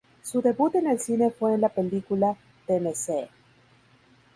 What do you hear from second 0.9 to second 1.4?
cine